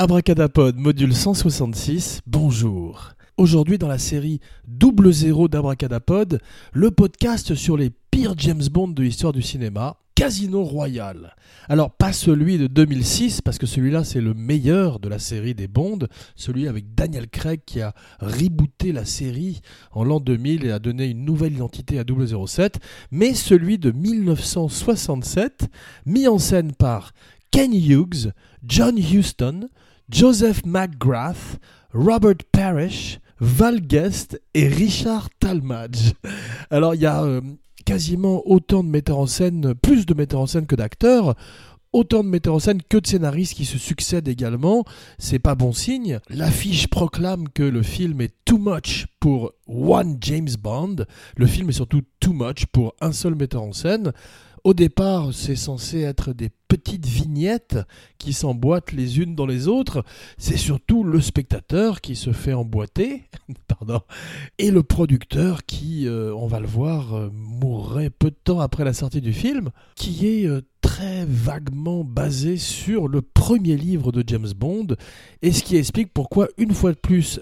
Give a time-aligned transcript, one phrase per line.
[0.00, 3.14] Abracadapod, module 166, bonjour.
[3.36, 6.40] Aujourd'hui dans la série Double Zéro d'Abracadapod,
[6.72, 11.34] le podcast sur les pires James Bond de l'histoire du cinéma, Casino Royale.
[11.68, 15.66] Alors pas celui de 2006, parce que celui-là c'est le meilleur de la série des
[15.66, 20.78] Bonds, celui avec Daniel Craig qui a rebooté la série en l'an 2000 et a
[20.78, 22.78] donné une nouvelle identité à 007,
[23.10, 25.66] mais celui de 1967,
[26.06, 27.10] mis en scène par
[27.50, 28.32] Ken Hughes,
[28.64, 29.68] John Huston,
[30.10, 31.58] Joseph McGrath,
[31.92, 36.12] Robert Parrish, Val Guest et Richard Talmadge.
[36.70, 37.40] Alors il y a euh,
[37.84, 41.34] quasiment autant de metteurs en scène, plus de metteurs en scène que d'acteurs.
[41.92, 44.84] Autant de metteurs en scène que de scénaristes qui se succèdent également,
[45.18, 46.20] c'est pas bon signe.
[46.28, 50.96] L'affiche proclame que le film est too much pour one James Bond.
[51.36, 54.12] Le film est surtout too much pour un seul metteur en scène.
[54.68, 57.78] Au départ, c'est censé être des petites vignettes
[58.18, 60.04] qui s'emboîtent les unes dans les autres.
[60.36, 63.22] C'est surtout le spectateur qui se fait emboîter,
[63.66, 64.02] pardon,
[64.58, 68.84] et le producteur qui, euh, on va le voir, euh, mourrait peu de temps après
[68.84, 74.22] la sortie du film, qui est euh, très vaguement basé sur le premier livre de
[74.26, 74.88] James Bond,
[75.40, 77.40] et ce qui explique pourquoi, une fois de plus,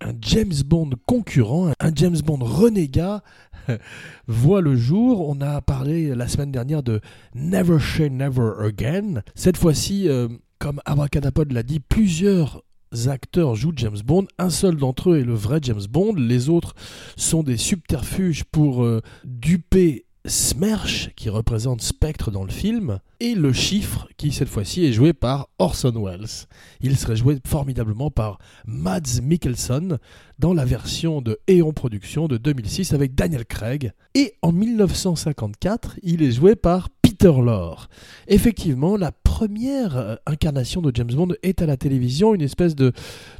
[0.00, 3.22] un James Bond concurrent, un James Bond renégat,
[4.26, 5.28] voit le jour.
[5.28, 7.00] On a parlé la semaine dernière de
[7.34, 9.22] Never Say Never Again.
[9.34, 12.62] Cette fois-ci, euh, comme Abracadapod l'a dit, plusieurs
[13.06, 14.26] acteurs jouent James Bond.
[14.38, 16.14] Un seul d'entre eux est le vrai James Bond.
[16.14, 16.74] Les autres
[17.16, 23.52] sont des subterfuges pour euh, duper Smersh, qui représente Spectre dans le film, et le
[23.52, 26.46] chiffre, qui cette fois-ci est joué par Orson Welles.
[26.80, 29.98] Il serait joué formidablement par Mads Mikkelsen
[30.38, 33.92] dans la version de Eon Productions de 2006 avec Daniel Craig.
[34.14, 37.88] Et en 1954, il est joué par Peter.
[38.28, 42.92] Effectivement, la première euh, incarnation de James Bond est à la télévision, une espèce de,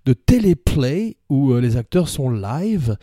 [0.04, 2.96] de téléplay où euh, les acteurs sont live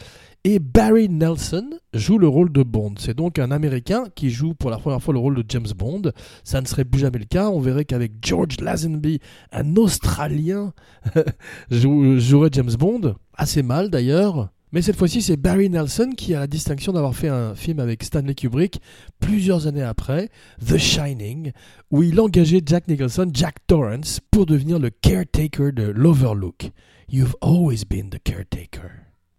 [0.44, 2.94] et Barry Nelson joue le rôle de Bond.
[3.00, 6.12] C'est donc un Américain qui joue pour la première fois le rôle de James Bond.
[6.44, 7.50] Ça ne serait plus jamais le cas.
[7.50, 9.20] On verrait qu'avec George Lazenby,
[9.52, 10.74] un Australien,
[11.72, 13.16] jouerait James Bond.
[13.34, 14.50] Assez mal d'ailleurs.
[14.72, 18.04] Mais cette fois-ci, c'est Barry Nelson qui a la distinction d'avoir fait un film avec
[18.04, 18.82] Stanley Kubrick
[19.20, 20.30] plusieurs années après,
[20.66, 21.52] The Shining,
[21.92, 26.72] où il engageait Jack Nicholson, Jack Torrance, pour devenir le caretaker de l'Overlook.
[27.08, 28.90] You've always been the caretaker.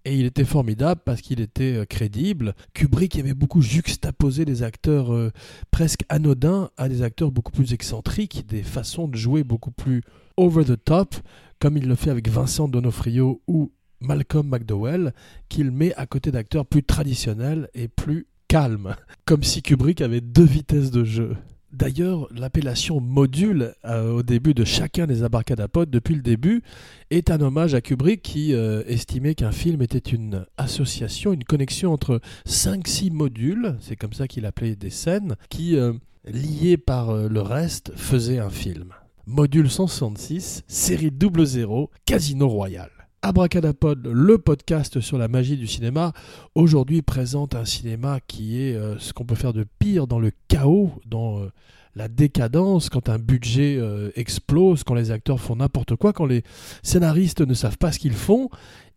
[0.06, 2.54] Et il était formidable parce qu'il était euh, crédible.
[2.75, 5.32] Kubrick aimait beaucoup juxtaposer des acteurs euh,
[5.72, 10.03] presque anodins à des acteurs beaucoup plus excentriques, des façons de jouer beaucoup plus
[10.36, 11.16] over the top,
[11.59, 15.12] comme il le fait avec Vincent Donofrio ou Malcolm McDowell,
[15.49, 20.45] qu'il met à côté d'acteurs plus traditionnels et plus calmes, comme si Kubrick avait deux
[20.45, 21.37] vitesses de jeu.
[21.73, 26.62] D'ailleurs, l'appellation module euh, au début de chacun des abracadapodes depuis le début
[27.11, 31.93] est un hommage à Kubrick qui euh, estimait qu'un film était une association, une connexion
[31.93, 35.93] entre 5-6 modules, c'est comme ça qu'il appelait des scènes, qui, euh,
[36.25, 38.95] liés par le reste, faisaient un film.
[39.27, 42.91] Module 166, série 00, Casino Royal.
[43.26, 46.12] Abracadapod, le podcast sur la magie du cinéma,
[46.54, 50.31] aujourd'hui présente un cinéma qui est euh, ce qu'on peut faire de pire dans le
[50.47, 51.50] chaos, dans euh,
[51.97, 56.44] la décadence, quand un budget euh, explose, quand les acteurs font n'importe quoi, quand les
[56.84, 58.48] scénaristes ne savent pas ce qu'ils font,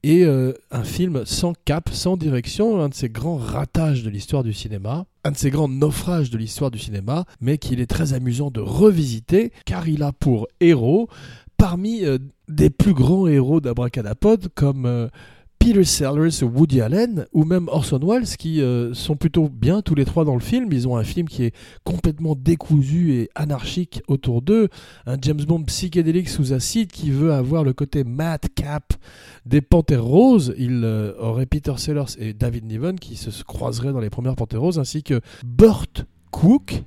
[0.03, 4.53] et un film sans cap, sans direction, un de ces grands ratages de l'histoire du
[4.53, 8.49] cinéma, un de ces grands naufrages de l'histoire du cinéma, mais qu'il est très amusant
[8.49, 11.09] de revisiter, car il a pour héros
[11.59, 12.17] parmi euh,
[12.47, 15.09] des plus grands héros d'Abracadapod comme euh,
[15.59, 20.05] Peter Sellers, Woody Allen ou même Orson Welles qui euh, sont plutôt bien tous les
[20.05, 20.71] trois dans le film.
[20.71, 21.53] Ils ont un film qui est
[21.83, 24.69] complètement décousu et anarchique autour d'eux.
[25.05, 28.93] Un James Bond psychédélique sous acide qui veut avoir le côté madcap
[29.45, 30.55] des Panthères Roses.
[30.57, 30.85] Il
[31.19, 35.03] aurait Peter Sellers et David Niven qui se croiseraient dans les premières Panthères Roses ainsi
[35.03, 36.83] que Burt Cook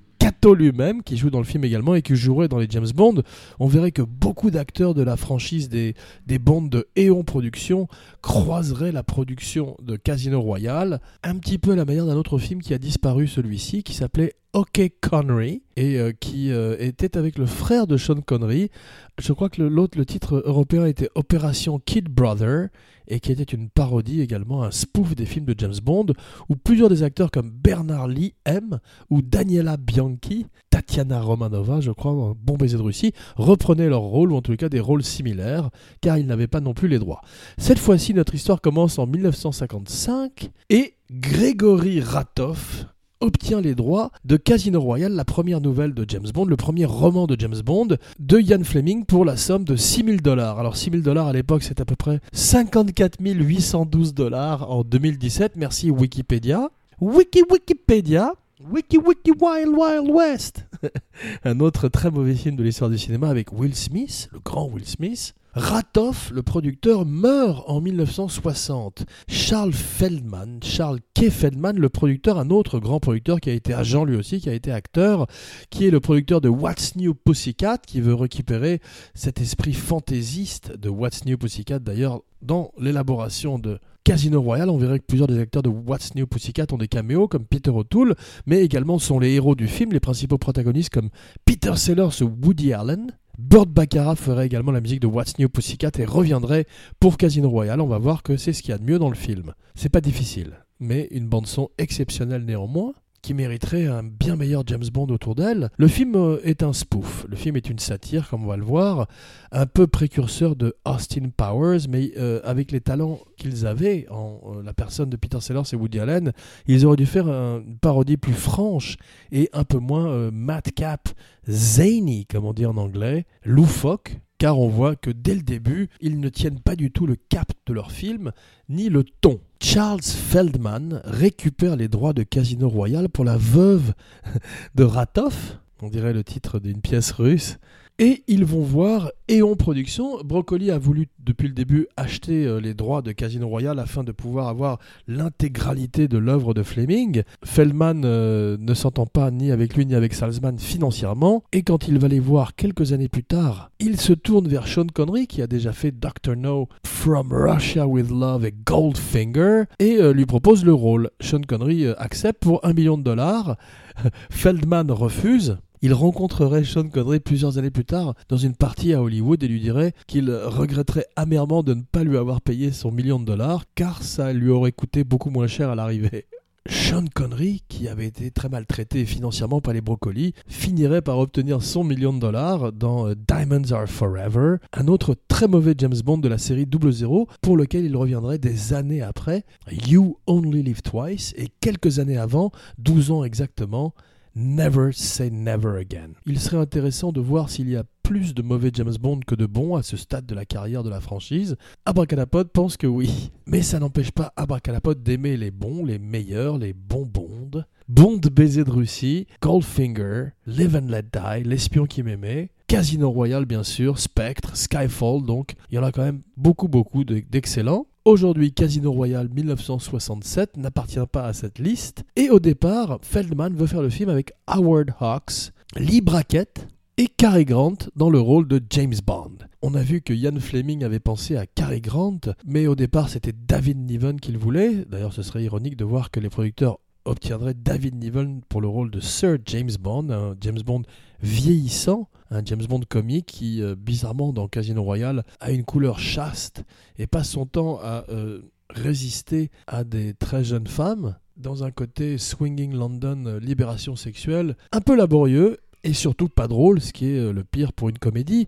[0.54, 3.22] Lui-même, qui joue dans le film également et qui jouerait dans les James Bond,
[3.58, 5.94] on verrait que beaucoup d'acteurs de la franchise des,
[6.26, 7.88] des bandes de Eon Productions
[8.20, 12.60] croiseraient la production de Casino Royale, un petit peu à la manière d'un autre film
[12.60, 17.46] qui a disparu celui-ci, qui s'appelait OK Connery, et euh, qui euh, était avec le
[17.46, 18.70] frère de Sean Connery.
[19.18, 22.68] Je crois que l'autre, le titre européen était Opération Kid Brother,
[23.08, 26.06] et qui était une parodie également, un spoof des films de James Bond,
[26.50, 28.78] où plusieurs des acteurs comme Bernard Lee M
[29.08, 34.36] ou Daniela Bianchi, Tatiana Romanova, je crois, Bon baiser de Russie, reprenaient leur rôle, ou
[34.36, 35.70] en tout cas des rôles similaires,
[36.02, 37.22] car ils n'avaient pas non plus les droits.
[37.56, 42.86] Cette fois-ci, notre histoire commence en 1955, et Grégory Ratov,
[43.22, 47.26] obtient les droits de Casino Royale, la première nouvelle de James Bond, le premier roman
[47.26, 50.58] de James Bond, de Ian Fleming pour la somme de 6000 dollars.
[50.58, 55.52] Alors 6000 dollars à l'époque, c'est à peu près 54 812 dollars en 2017.
[55.56, 56.70] Merci Wikipédia.
[57.00, 58.34] Wiki Wikipédia.
[58.70, 60.66] Wiki Wiki Wild Wild West.
[61.44, 64.86] Un autre très mauvais film de l'histoire du cinéma avec Will Smith, le grand Will
[64.86, 65.34] Smith.
[65.54, 69.04] Ratoff, le producteur, meurt en 1960.
[69.28, 71.28] Charles Feldman, Charles K.
[71.28, 74.54] Feldman, le producteur, un autre grand producteur qui a été agent lui aussi, qui a
[74.54, 75.26] été acteur,
[75.68, 78.80] qui est le producteur de What's New Pussycat, qui veut récupérer
[79.14, 81.80] cet esprit fantaisiste de What's New Pussycat.
[81.80, 86.26] D'ailleurs, dans l'élaboration de Casino Royale, on verrait que plusieurs des acteurs de What's New
[86.26, 88.16] Pussycat ont des caméos comme Peter O'Toole,
[88.46, 91.10] mais également sont les héros du film, les principaux protagonistes comme
[91.44, 93.12] Peter Sellers ou Woody Allen.
[93.42, 96.64] Burt Baccarat ferait également la musique de What's New Pussycat et reviendrait
[97.00, 97.80] pour Casino Royale.
[97.80, 99.52] On va voir que c'est ce qu'il y a de mieux dans le film.
[99.74, 105.06] C'est pas difficile, mais une bande-son exceptionnelle néanmoins qui mériterait un bien meilleur James Bond
[105.06, 105.70] autour d'elle.
[105.78, 108.64] Le film euh, est un spoof, le film est une satire, comme on va le
[108.64, 109.06] voir,
[109.52, 114.62] un peu précurseur de Austin Powers, mais euh, avec les talents qu'ils avaient en euh,
[114.62, 116.32] la personne de Peter Sellers et Woody Allen,
[116.66, 118.96] ils auraient dû faire une parodie plus franche
[119.30, 121.08] et un peu moins madcap,
[121.48, 126.18] zany, comme on dit en anglais, loufoque, car on voit que dès le début, ils
[126.18, 128.32] ne tiennent pas du tout le cap de leur film,
[128.68, 129.38] ni le ton.
[129.60, 133.94] Charles Feldman récupère les droits de Casino Royale pour la veuve
[134.74, 137.58] de Ratov, on dirait le titre d'une pièce russe,
[138.02, 140.24] et ils vont voir Eon Productions.
[140.24, 144.10] Broccoli a voulu depuis le début acheter euh, les droits de Casino Royale afin de
[144.10, 147.22] pouvoir avoir l'intégralité de l'œuvre de Fleming.
[147.44, 151.44] Feldman euh, ne s'entend pas ni avec lui ni avec Salzman financièrement.
[151.52, 154.88] Et quand il va les voir quelques années plus tard, il se tourne vers Sean
[154.92, 156.34] Connery qui a déjà fait Dr.
[156.36, 161.08] No, From Russia with Love et Goldfinger et euh, lui propose le rôle.
[161.20, 163.56] Sean Connery accepte pour un million de dollars.
[164.30, 169.42] Feldman refuse il rencontrerait Sean Connery plusieurs années plus tard dans une partie à Hollywood
[169.42, 173.24] et lui dirait qu'il regretterait amèrement de ne pas lui avoir payé son million de
[173.24, 176.26] dollars car ça lui aurait coûté beaucoup moins cher à l'arrivée.
[176.68, 181.82] Sean Connery, qui avait été très maltraité financièrement par les brocolis, finirait par obtenir son
[181.82, 186.28] million de dollars dans euh, Diamonds Are Forever, un autre très mauvais James Bond de
[186.28, 189.44] la série 00, pour lequel il reviendrait des années après,
[189.88, 193.92] You Only Live Twice, et quelques années avant, 12 ans exactement,
[194.34, 196.12] Never Say Never Again.
[196.26, 199.46] Il serait intéressant de voir s'il y a plus de mauvais James Bond que de
[199.46, 201.56] bons à ce stade de la carrière de la franchise.
[201.84, 206.72] Abracadapod pense que oui, mais ça n'empêche pas Abracadapod d'aimer les bons, les meilleurs, les
[206.72, 207.64] bons Bond.
[207.88, 213.62] Bond baiser de Russie, Goldfinger, Live and Let Die, L'espion qui m'aimait, Casino Royale bien
[213.62, 217.86] sûr, Spectre, Skyfall, donc il y en a quand même beaucoup beaucoup d'excellents.
[218.04, 222.02] Aujourd'hui, Casino Royale 1967 n'appartient pas à cette liste.
[222.16, 226.66] Et au départ, Feldman veut faire le film avec Howard Hawks, Lee Brackett
[226.96, 229.38] et Cary Grant dans le rôle de James Bond.
[229.62, 233.32] On a vu que Ian Fleming avait pensé à Cary Grant, mais au départ c'était
[233.32, 234.84] David Niven qu'il voulait.
[234.90, 238.90] D'ailleurs, ce serait ironique de voir que les producteurs obtiendraient David Niven pour le rôle
[238.90, 240.82] de Sir James Bond, un James Bond
[241.22, 246.64] vieillissant, un James Bond comique qui, euh, bizarrement, dans Casino Royale, a une couleur chaste
[246.98, 252.18] et passe son temps à euh, résister à des très jeunes femmes dans un côté
[252.18, 257.32] swinging London, euh, libération sexuelle, un peu laborieux et surtout pas drôle, ce qui est
[257.32, 258.46] le pire pour une comédie.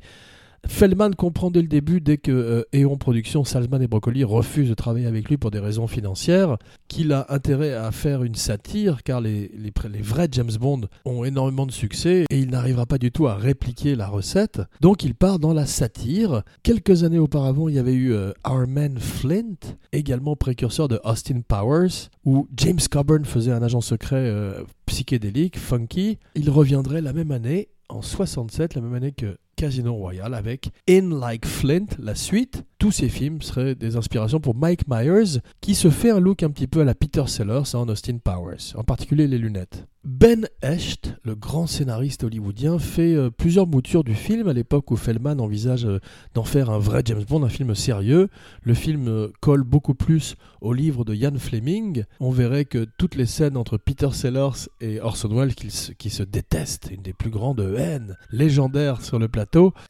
[0.68, 4.75] Feldman comprend dès le début, dès que euh, Eon Productions, Salzman et Broccoli refusent de
[4.75, 6.56] travailler avec lui pour des raisons financières,
[6.88, 11.66] qu'il a intérêt à faire une satire, car les, les, vrais James Bond ont énormément
[11.66, 14.61] de succès et il n'arrivera pas du tout à répliquer la recette.
[14.80, 16.42] Donc il part dans la satire.
[16.62, 19.56] Quelques années auparavant, il y avait eu euh, Our Man Flint,
[19.92, 26.18] également précurseur de Austin Powers, où James Coburn faisait un agent secret euh, psychédélique, funky.
[26.35, 31.19] Il reviendrait la même année en 67, la même année que Casino Royale avec In
[31.19, 32.65] Like Flint, la suite.
[32.79, 36.51] Tous ces films seraient des inspirations pour Mike Myers, qui se fait un look un
[36.51, 39.87] petit peu à la Peter Sellers en Austin Powers, en particulier les lunettes.
[40.05, 44.97] Ben Hecht, le grand scénariste hollywoodien, fait euh, plusieurs moutures du film à l'époque où
[44.97, 45.99] Feldman envisage euh,
[46.35, 48.29] d'en faire un vrai James Bond, un film sérieux.
[48.65, 52.05] Le film euh, colle beaucoup plus au livre de Ian Fleming.
[52.21, 56.23] On verrait que toutes les scènes entre Peter Sellers et Orson Welles qui, qui se
[56.23, 59.44] détestent, une des plus grandes haines légendaires sur le plateau,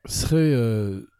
[0.07, 0.55] seraient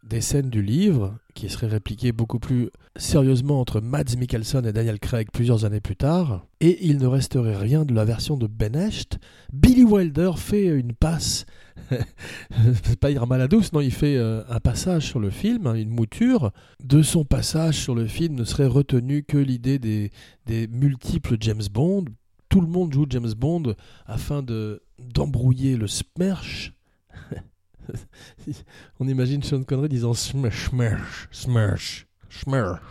[0.03, 4.99] des scènes du livre qui seraient répliquées beaucoup plus sérieusement entre Mads Mikkelsen et Daniel
[4.99, 8.75] Craig plusieurs années plus tard, et il ne resterait rien de la version de Ben
[8.75, 9.19] Hecht.
[9.51, 11.45] Billy Wilder fait une passe,
[13.01, 16.51] pas dire maladouce, non, il fait euh, un passage sur le film, hein, une mouture.
[16.83, 20.11] De son passage sur le film ne serait retenue que l'idée des,
[20.67, 22.05] multiples James Bond,
[22.47, 23.75] tout le monde joue James Bond
[24.05, 26.74] afin de d'embrouiller le smersh.
[28.99, 32.81] On imagine Sean Connery disant smersh, smersh, smersh, smersh.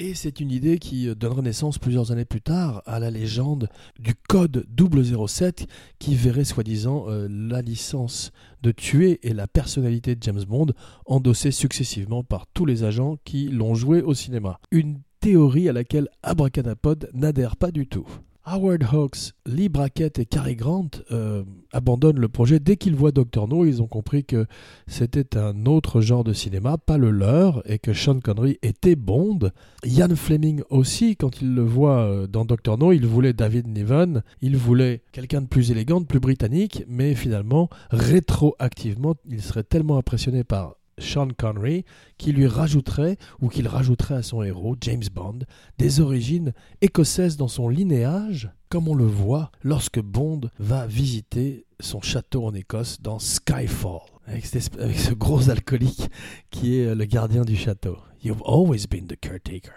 [0.00, 4.14] Et c'est une idée qui donnera naissance plusieurs années plus tard à la légende du
[4.28, 5.66] code 007
[5.98, 8.30] qui verrait soi-disant euh, la licence
[8.62, 10.68] de tuer et la personnalité de James Bond
[11.04, 14.60] endossée successivement par tous les agents qui l'ont joué au cinéma.
[14.70, 18.06] Une théorie à laquelle Abracadapod n'adhère pas du tout.
[18.50, 23.46] Howard Hawks, Lee Brackett et Cary Grant euh, abandonnent le projet dès qu'ils voient Dr.
[23.46, 23.66] No.
[23.66, 24.46] Ils ont compris que
[24.86, 29.50] c'était un autre genre de cinéma, pas le leur, et que Sean Connery était Bond.
[29.84, 32.78] Ian Fleming aussi, quand il le voit euh, dans Dr.
[32.78, 37.14] No, il voulait David Niven, il voulait quelqu'un de plus élégant, de plus britannique, mais
[37.14, 41.84] finalement, rétroactivement, il serait tellement impressionné par Sean Connery,
[42.16, 45.40] qui lui rajouterait, ou qu'il rajouterait à son héros, James Bond,
[45.78, 52.00] des origines écossaises dans son linéage, comme on le voit lorsque Bond va visiter son
[52.00, 56.10] château en Écosse dans Skyfall, avec, ce gros alcoolique
[56.50, 57.96] qui est le gardien du château.
[58.22, 59.72] You've always been the caretaker.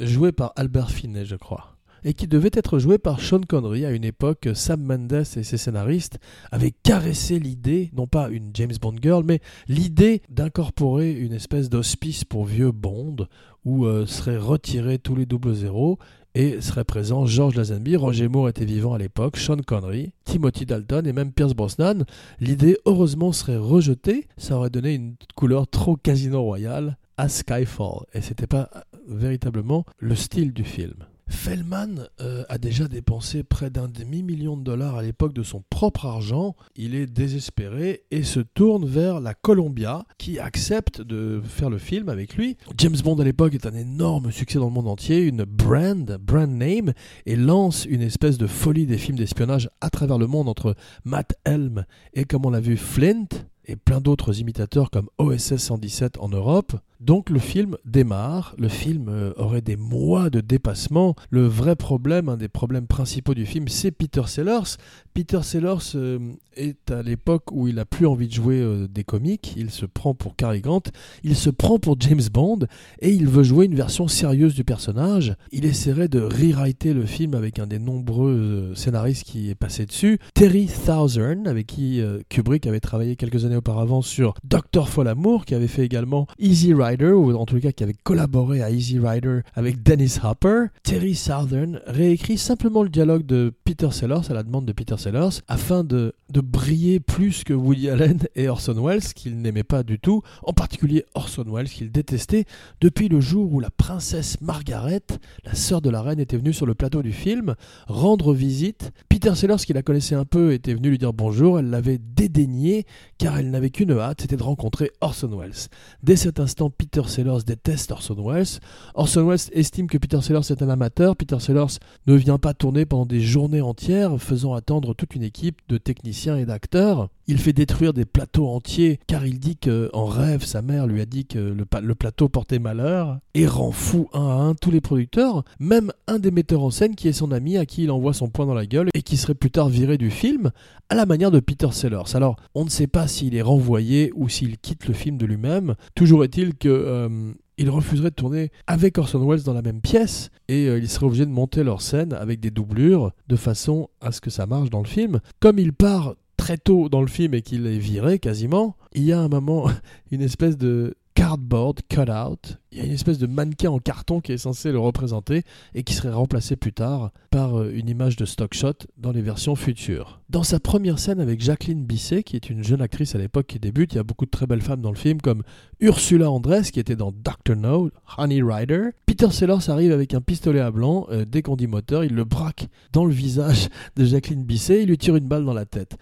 [0.00, 1.73] Joué par Albert Finney, je crois
[2.04, 4.48] et qui devait être joué par Sean Connery à une époque.
[4.54, 6.18] Sam Mendes et ses scénaristes
[6.52, 12.24] avaient caressé l'idée, non pas une James Bond girl, mais l'idée d'incorporer une espèce d'hospice
[12.24, 13.26] pour vieux Bond
[13.64, 15.98] où euh, seraient retirés tous les double zéros
[16.34, 21.06] et seraient présents George Lazenby, Roger Moore était vivant à l'époque, Sean Connery, Timothy Dalton
[21.06, 22.04] et même Pierce Brosnan.
[22.40, 24.26] L'idée, heureusement, serait rejetée.
[24.36, 28.06] Ça aurait donné une couleur trop casino royale à Skyfall.
[28.14, 28.68] Et c'était pas
[29.06, 30.94] véritablement le style du film.
[31.28, 36.06] Fellman euh, a déjà dépensé près d'un demi-million de dollars à l'époque de son propre
[36.06, 36.54] argent.
[36.76, 42.08] Il est désespéré et se tourne vers la Columbia qui accepte de faire le film
[42.08, 42.56] avec lui.
[42.78, 46.50] James Bond à l'époque est un énorme succès dans le monde entier, une brand, brand
[46.50, 46.92] name,
[47.26, 51.34] et lance une espèce de folie des films d'espionnage à travers le monde entre Matt
[51.44, 53.26] Helm et comme on l'a vu Flint
[53.66, 56.74] et plein d'autres imitateurs comme OSS 117 en Europe.
[57.04, 61.14] Donc le film démarre, le film euh, aurait des mois de dépassement.
[61.28, 64.78] Le vrai problème, un des problèmes principaux du film, c'est Peter Sellers.
[65.12, 66.18] Peter Sellers euh,
[66.56, 69.84] est à l'époque où il a plus envie de jouer euh, des comiques, il se
[69.84, 70.84] prend pour Cary Grant,
[71.24, 72.60] il se prend pour James Bond
[73.00, 75.36] et il veut jouer une version sérieuse du personnage.
[75.52, 80.18] Il essaierait de rewriter le film avec un des nombreux scénaristes qui est passé dessus,
[80.32, 85.68] Terry Thousand, avec qui Kubrick avait travaillé quelques années auparavant sur Doctor Folamour, qui avait
[85.68, 89.82] fait également Easy Rider ou en tout cas qui avait collaboré à Easy Rider avec
[89.82, 94.72] Dennis Hopper, Terry Southern réécrit simplement le dialogue de Peter Sellers à la demande de
[94.72, 99.64] Peter Sellers afin de, de briller plus que Woody Allen et Orson Welles qu'il n'aimait
[99.64, 102.44] pas du tout, en particulier Orson Welles qu'il détestait
[102.80, 105.02] depuis le jour où la princesse Margaret,
[105.44, 107.54] la sœur de la reine, était venue sur le plateau du film
[107.88, 108.92] rendre visite.
[109.08, 112.86] Peter Sellers, qui la connaissait un peu, était venu lui dire bonjour, elle l'avait dédaigné
[113.18, 115.68] car elle n'avait qu'une hâte, c'était de rencontrer Orson Welles.
[116.02, 118.60] Dès cet instant, Peter Sellers déteste Orson Welles.
[118.94, 121.16] Orson Welles estime que Peter Sellers est un amateur.
[121.16, 125.60] Peter Sellers ne vient pas tourner pendant des journées entières, faisant attendre toute une équipe
[125.68, 127.08] de techniciens et d'acteurs.
[127.26, 131.06] Il fait détruire des plateaux entiers car il dit qu'en rêve, sa mère lui a
[131.06, 135.44] dit que le, plateau portait malheur et rend fou un à un tous les producteurs,
[135.58, 138.28] même un des metteurs en scène qui est son ami à qui il envoie son
[138.28, 140.50] poing dans la gueule et qui serait plus tard viré du film
[140.88, 142.14] à la manière de Peter Sellers.
[142.14, 145.74] Alors, on ne sait pas s'il est renvoyé ou s'il quitte le film de lui-même.
[145.94, 150.30] Toujours est-il que euh, il refuserait de tourner avec Orson Welles dans la même pièce
[150.48, 154.12] et euh, il serait obligé de monter leur scène avec des doublures de façon à
[154.12, 155.20] ce que ça marche dans le film.
[155.40, 159.12] Comme il part très tôt dans le film et qu'il est viré quasiment, il y
[159.14, 159.70] a un moment
[160.10, 162.58] une espèce de cardboard cut-out.
[162.70, 165.42] Il y a une espèce de mannequin en carton qui est censé le représenter
[165.74, 169.22] et qui serait remplacé plus tard par euh, une image de stock shot dans les
[169.22, 170.20] versions futures.
[170.28, 173.58] Dans sa première scène avec Jacqueline Bisset, qui est une jeune actrice à l'époque qui
[173.58, 175.44] débute, il y a beaucoup de très belles femmes dans le film comme
[175.80, 178.90] Ursula Andress qui était dans Doctor No, Honey Rider.
[179.06, 182.24] Peter Sellers arrive avec un pistolet à blanc, euh, dès qu'on dit moteur, il le
[182.24, 185.96] braque dans le visage de Jacqueline Bisset, il lui tire une balle dans la tête.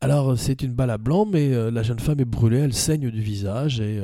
[0.00, 3.10] Alors c'est une balle à blanc, mais euh, la jeune femme est brûlée, elle saigne
[3.10, 4.00] du visage et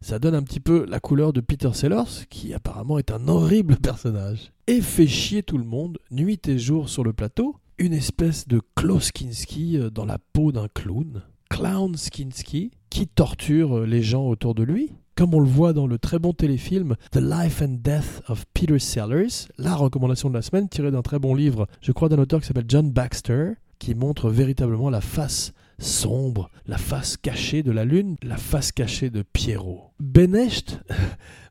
[0.00, 3.76] ça donne un petit peu la couleur de Peter Sellers, qui apparemment est un horrible
[3.82, 4.52] personnage.
[4.66, 8.60] Et fait chier tout le monde, nuit et jour sur le plateau, une espèce de
[8.74, 14.26] Klaus Kinski euh, dans la peau d'un clown, Clown Skinski, qui torture euh, les gens
[14.26, 17.78] autour de lui, comme on le voit dans le très bon téléfilm The Life and
[17.82, 21.92] Death of Peter Sellers, la recommandation de la semaine tirée d'un très bon livre, je
[21.92, 27.16] crois d'un auteur qui s'appelle John Baxter, qui montre véritablement la face sombre, la face
[27.16, 29.92] cachée de la lune, la face cachée de Pierrot.
[30.00, 30.80] Benecht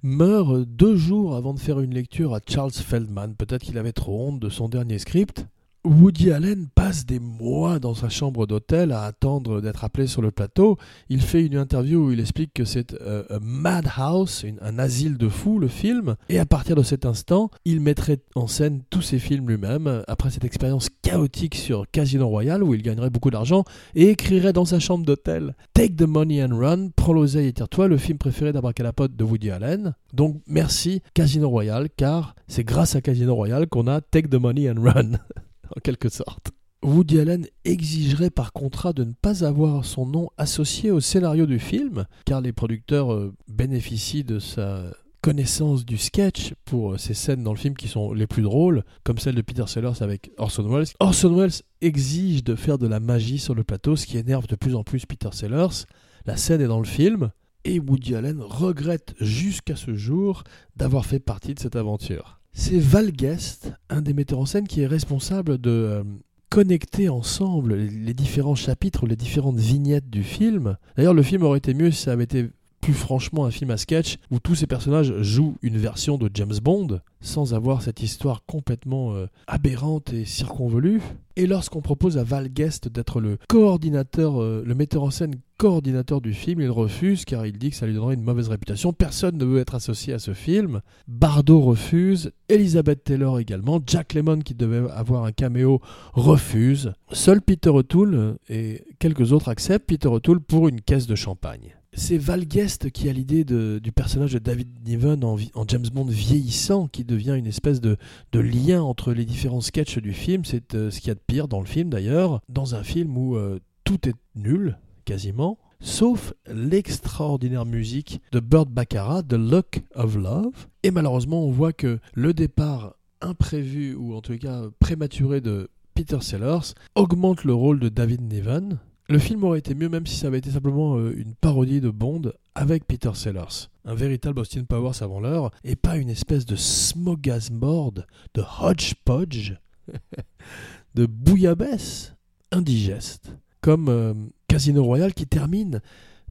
[0.03, 3.35] meurt deux jours avant de faire une lecture à Charles Feldman.
[3.35, 5.47] Peut-être qu'il avait trop honte de son dernier script.
[5.83, 10.31] Woody Allen passe des mois dans sa chambre d'hôtel à attendre d'être appelé sur le
[10.31, 10.77] plateau.
[11.09, 15.29] Il fait une interview où il explique que c'est euh, un madhouse, un asile de
[15.29, 16.15] fous, le film.
[16.29, 20.29] Et à partir de cet instant, il mettrait en scène tous ses films lui-même, après
[20.29, 23.63] cette expérience chaotique sur Casino Royale, où il gagnerait beaucoup d'argent,
[23.95, 27.87] et écrirait dans sa chambre d'hôtel Take the money and run, prends l'oseille et tire-toi,
[27.87, 29.93] le film préféré d'Abracadapod de Woody Allen.
[30.13, 34.69] Donc merci Casino Royale, car c'est grâce à Casino Royale qu'on a Take the money
[34.69, 35.11] and run.
[35.77, 36.51] en quelque sorte.
[36.83, 41.59] Woody Allen exigerait par contrat de ne pas avoir son nom associé au scénario du
[41.59, 44.83] film, car les producteurs euh, bénéficient de sa
[45.21, 48.83] connaissance du sketch pour euh, ces scènes dans le film qui sont les plus drôles,
[49.03, 50.87] comme celle de Peter Sellers avec Orson Welles.
[50.99, 54.55] Orson Welles exige de faire de la magie sur le plateau, ce qui énerve de
[54.55, 55.85] plus en plus Peter Sellers.
[56.25, 57.31] La scène est dans le film,
[57.65, 60.43] et Woody Allen regrette jusqu'à ce jour
[60.75, 62.39] d'avoir fait partie de cette aventure.
[62.59, 66.03] C'est Val Guest, un des metteurs en scène, qui est responsable de euh,
[66.49, 70.75] connecter ensemble les, différents chapitres, les différentes vignettes du film.
[70.97, 72.49] D'ailleurs, le film aurait été mieux si ça avait été
[72.81, 76.57] plus franchement un film à sketch où tous ces personnages jouent une version de James
[76.61, 81.01] Bond sans avoir cette histoire complètement euh, aberrante et circonvolue.
[81.35, 86.21] Et lorsqu'on propose à Val Guest d'être le coordinateur, euh, le metteur en scène coordinateur
[86.21, 88.93] du film, il refuse car il dit que ça lui donnerait une mauvaise réputation.
[88.93, 90.81] Personne ne veut être associé à ce film.
[91.07, 95.81] Bardot refuse, Elizabeth Taylor également, Jack Lemmon qui devait avoir un caméo
[96.13, 96.93] refuse.
[97.11, 101.75] Seul Peter O'Toole et quelques autres acceptent Peter O'Toole pour une caisse de champagne.
[101.93, 106.87] C'est Val Guest qui a l'idée du personnage de David Niven en, James Bond vieillissant,
[106.87, 107.97] qui devient une espèce de,
[108.33, 110.45] lien entre les différents sketchs du film.
[110.45, 113.17] C'est euh, ce qu'il y a de pire dans le film d'ailleurs, dans un film
[113.17, 120.17] où euh, tout est nul, quasiment, sauf l'extraordinaire musique de Burt Baccarat, The Luck of
[120.17, 120.67] Love.
[120.83, 126.19] Et malheureusement, on voit que le départ imprévu, ou en tout cas prématuré de Peter
[126.19, 130.27] Sellers, augmente le rôle de David Niven, le film aurait été mieux même si ça
[130.27, 133.69] avait été simplement euh, une parodie de Bond avec Peter Sellers.
[133.85, 137.93] Un véritable Austin Powers avant l'heure, et pas une espèce de smorgasbord,
[138.33, 139.53] de hodgepodge,
[140.95, 142.13] de bouillabaisse
[142.51, 143.31] indigeste.
[143.61, 144.13] Comme euh,
[144.57, 145.81] Casino Royale qui termine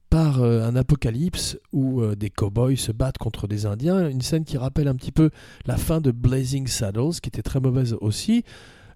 [0.09, 4.57] par euh, un apocalypse où des cowboys se battent contre des Indiens, une scène qui
[4.57, 5.29] rappelle un petit peu
[5.65, 8.43] la fin de Blazing Saddles, qui était très mauvaise aussi,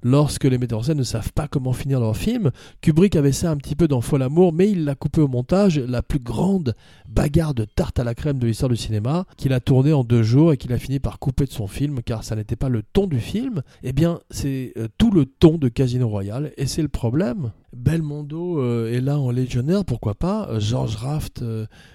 [0.04, 2.52] lorsque les metteurs en scène ne savent pas comment finir leur film.
[2.82, 5.80] Kubrick avait ça un petit peu dans Fol Amour, mais il l'a coupé au montage,
[5.80, 6.76] la plus grande
[7.08, 10.24] bagarre de tarte à la crème de l'histoire du cinéma, qu'il a tourné en deux
[10.24, 12.84] jours et qu'il a fini par couper de son film, car ça n'était pas le
[12.84, 13.62] ton du film.
[13.84, 17.52] Eh bien, c'est euh, tout le ton de Casino Royale, et c'est le problème.
[17.74, 20.48] Belmondo euh, est là en légionnaire, pourquoi pas.
[20.50, 21.44] Euh, George Raft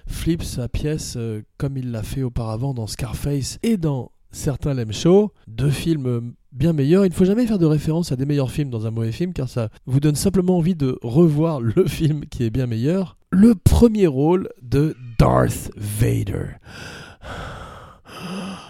[0.07, 1.17] flippe sa pièce
[1.57, 6.71] comme il l'a fait auparavant dans Scarface et dans Certains l'aiment chaud, deux films bien
[6.71, 7.03] meilleur.
[7.07, 9.33] Il ne faut jamais faire de référence à des meilleurs films dans un mauvais film
[9.33, 13.17] car ça vous donne simplement envie de revoir le film qui est bien meilleur.
[13.31, 16.59] Le premier rôle de Darth Vader.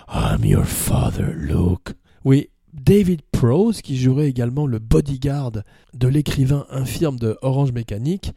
[0.08, 1.95] I'm your father, Luke.
[2.23, 5.51] Oui, David Prose, qui jouerait également le bodyguard
[5.93, 8.32] de l'écrivain infirme de Orange Mécanique,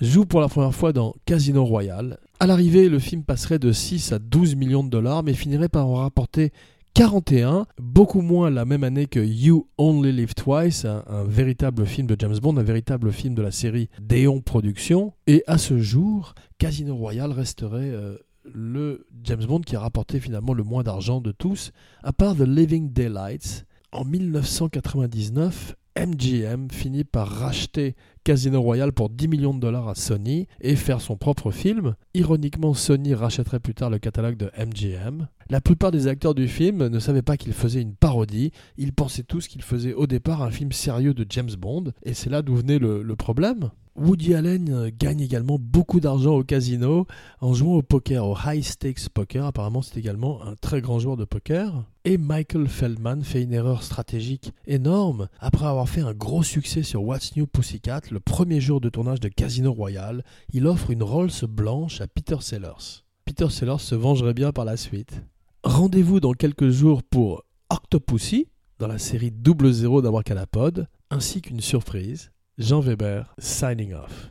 [0.00, 2.18] joue pour la première fois dans Casino Royale.
[2.38, 5.88] À l'arrivée, le film passerait de 6 à 12 millions de dollars, mais finirait par
[5.88, 6.52] en rapporter
[6.96, 12.16] 41, beaucoup moins la même année que You Only Live Twice, un, véritable film de
[12.18, 15.12] James Bond, un véritable film de la série Déon Productions.
[15.26, 20.54] Et à ce jour, Casino Royale resterait euh, le James Bond qui a rapporté finalement
[20.54, 21.70] le moins d'argent de tous,
[22.02, 23.66] à part The Living Daylights.
[23.92, 30.46] En 1999, MGM finit par racheter Casino Royale pour 10 millions de dollars à Sony
[30.60, 31.94] et faire son propre film.
[32.12, 35.28] Ironiquement, Sony rachèterait plus tard le catalogue de MGM.
[35.48, 39.22] La plupart des acteurs du film ne savaient pas qu'il faisait une parodie, ils pensaient
[39.22, 42.56] tous qu'il faisait au départ un film sérieux de James Bond, et c'est là d'où
[42.56, 43.70] venait le, le problème.
[43.96, 47.06] Woody Allen euh, gagne également beaucoup d'argent au casino
[47.40, 49.46] en jouant au poker, au high stakes poker.
[49.46, 51.84] Apparemment, c'est également un très grand joueur de poker.
[52.04, 55.28] Et Michael Feldman fait une erreur stratégique énorme.
[55.40, 59.20] Après avoir fait un gros succès sur What's New Pussycat, le premier jour de tournage
[59.20, 63.02] de Casino Royale, il offre une Rolls blanche à Peter Sellers.
[63.24, 65.22] Peter Sellers se vengerait bien par la suite.
[65.64, 72.30] Rendez-vous dans quelques jours pour Octopussy, dans la série Double Zéro d'Abracadapod, ainsi qu'une surprise
[72.58, 74.30] Jean Weber, signing off.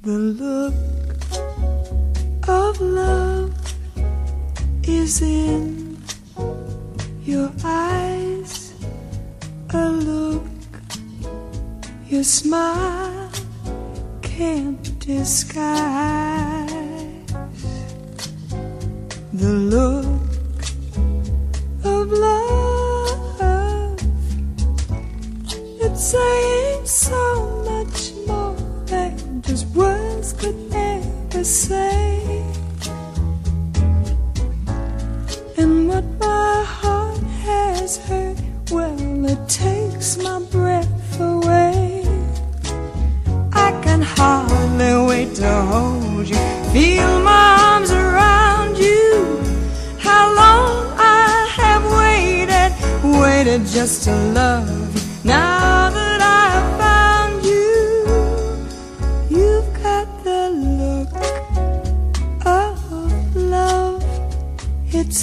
[0.00, 0.72] The look
[2.48, 3.52] of love
[4.84, 6.02] is in
[7.22, 8.72] your eyes.
[9.74, 10.42] A look,
[12.08, 13.30] your smile
[14.22, 16.70] can't disguise
[19.34, 20.11] the look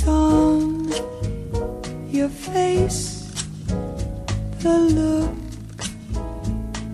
[0.08, 0.90] On
[2.10, 3.32] your face,
[4.60, 5.32] the look,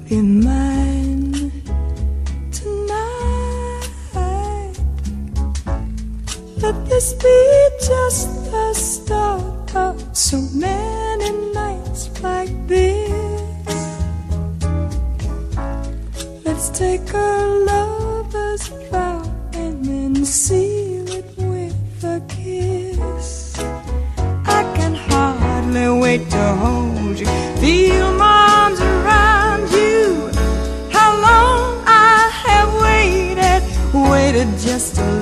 [0.09, 1.53] Be mine
[2.51, 3.91] tonight.
[6.59, 10.90] Let this be just the start of so many
[16.81, 19.21] take a lover's vow
[19.53, 23.59] and then seal it with a kiss.
[24.59, 27.27] I can hardly wait to hold you,
[27.61, 30.31] feel my arms around you.
[30.97, 33.63] How long I have waited,
[34.11, 35.20] waited just to.